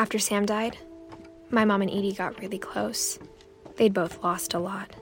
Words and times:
After 0.00 0.18
Sam 0.18 0.46
died, 0.46 0.78
my 1.50 1.66
mom 1.66 1.82
and 1.82 1.90
Edie 1.90 2.14
got 2.14 2.40
really 2.40 2.58
close. 2.58 3.18
They'd 3.76 3.92
both 3.92 4.24
lost 4.24 4.54
a 4.54 4.58
lot. 4.58 4.96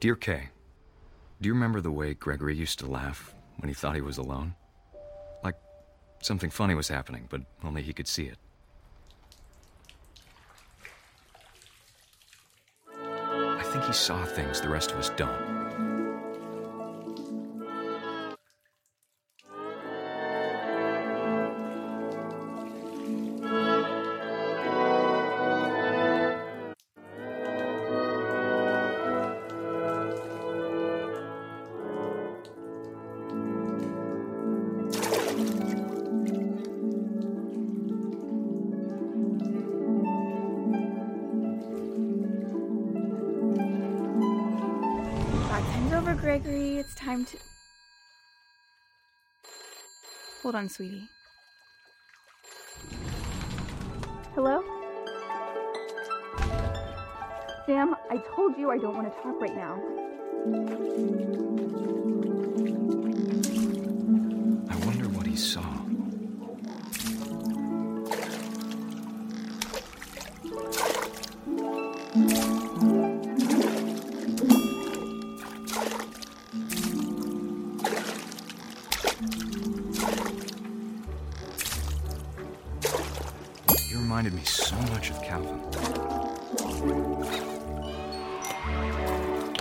Dear 0.00 0.14
Kay, 0.14 0.50
do 1.40 1.48
you 1.48 1.54
remember 1.54 1.80
the 1.80 1.90
way 1.90 2.14
Gregory 2.14 2.54
used 2.54 2.78
to 2.78 2.86
laugh 2.86 3.34
when 3.56 3.68
he 3.68 3.74
thought 3.74 3.96
he 3.96 4.00
was 4.00 4.16
alone? 4.16 4.54
Like 5.42 5.56
something 6.22 6.50
funny 6.50 6.76
was 6.76 6.86
happening, 6.86 7.26
but 7.28 7.40
only 7.64 7.82
he 7.82 7.92
could 7.92 8.06
see 8.06 8.26
it. 8.26 8.38
I 12.88 13.62
think 13.64 13.84
he 13.86 13.92
saw 13.92 14.24
things 14.24 14.60
the 14.60 14.68
rest 14.68 14.92
of 14.92 14.98
us 14.98 15.10
don't. 15.10 15.57
Over, 45.98 46.14
Gregory. 46.14 46.78
It's 46.78 46.94
time 46.94 47.24
to. 47.24 47.36
Hold 50.44 50.54
on, 50.54 50.68
sweetie. 50.68 51.08
Hello? 54.36 54.62
Sam, 57.66 57.96
I 58.10 58.18
told 58.36 58.56
you 58.56 58.70
I 58.70 58.78
don't 58.78 58.94
want 58.94 59.12
to 59.12 59.22
talk 59.22 59.40
right 59.40 59.56
now. 59.56 59.74
I 64.70 64.86
wonder 64.86 65.08
what 65.08 65.26
he 65.26 65.34
saw. 65.34 65.77
Reminded 84.08 84.32
me 84.32 84.42
so 84.42 84.74
much 84.94 85.10
of 85.10 85.22
Calvin. 85.22 85.60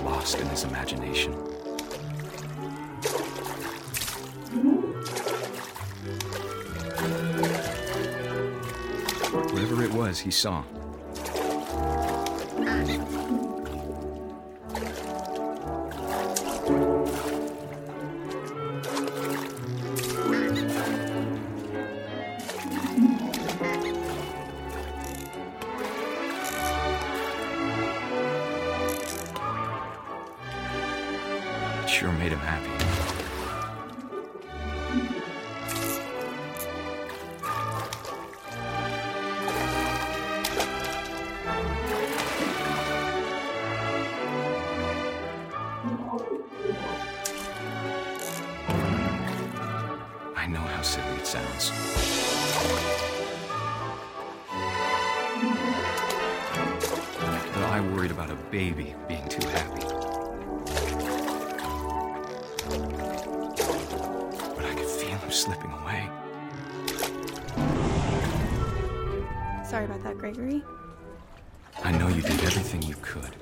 Lost 0.05 0.39
in 0.39 0.47
his 0.47 0.63
imagination. 0.63 1.33
Whatever 9.51 9.83
it 9.83 9.91
was 9.91 10.17
he 10.19 10.31
saw. 10.31 10.63
Sure 32.07 32.17
made 32.19 32.31
him 32.31 32.39
happy. 32.39 32.71
I 50.35 50.47
know 50.47 50.59
how 50.59 50.81
silly 50.81 51.05
it 51.17 51.27
sounds. 51.27 51.71
But 57.53 57.63
I 57.63 57.81
worried 57.81 58.11
about 58.11 58.29
a 58.29 58.35
baby 58.51 58.95
being 59.07 59.27
too 59.27 59.47
happy. 59.49 59.76
Slipping 65.37 65.71
away. 65.71 66.09
Sorry 69.63 69.85
about 69.85 70.01
that, 70.03 70.17
Gregory. 70.17 70.63
I 71.83 71.91
know 71.91 72.07
you 72.07 72.23
did 72.23 72.43
everything 72.43 72.81
you 72.81 72.95
could. 73.03 73.35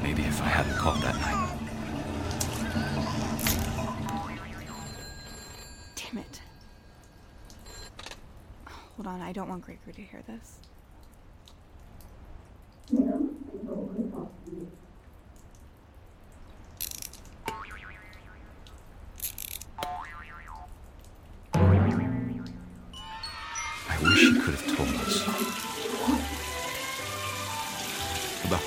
Maybe 0.00 0.22
if 0.22 0.40
I 0.40 0.44
hadn't 0.44 0.76
called 0.76 1.02
that 1.02 1.16
night. 1.20 1.58
Damn 5.96 6.18
it. 6.18 6.40
Hold 8.96 9.08
on, 9.08 9.20
I 9.20 9.32
don't 9.32 9.48
want 9.48 9.64
Gregory 9.64 9.92
to 9.94 10.02
hear 10.02 10.22
this. 10.28 10.60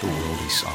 The 0.01 0.07
world 0.07 0.39
he 0.39 0.49
saw. 0.49 0.73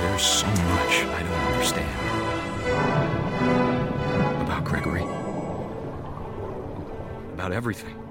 There's 0.00 0.22
so 0.22 0.46
much 0.46 1.04
I 1.04 1.22
don't 1.22 1.44
understand 1.52 2.00
about 4.40 4.64
Gregory, 4.64 5.02
about 7.34 7.52
everything. 7.52 8.05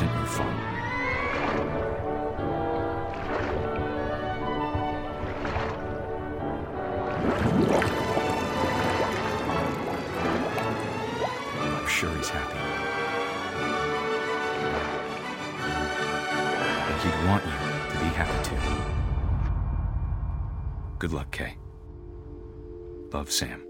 Wasn't 0.00 0.18
your 0.18 0.26
fault. 0.26 0.48
I'm 11.60 11.86
sure 11.86 12.14
he's 12.16 12.30
happy. 12.30 12.58
And 16.88 17.00
he'd 17.02 17.28
want 17.28 17.44
you 17.44 17.50
to 17.50 17.98
be 17.98 18.10
happy 18.16 18.38
too. 18.48 18.56
Good 20.98 21.12
luck, 21.12 21.30
Kay. 21.30 21.56
Love, 23.12 23.30
Sam. 23.30 23.69